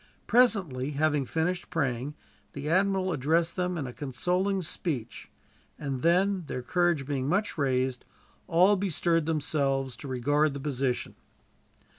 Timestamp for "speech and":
4.63-6.01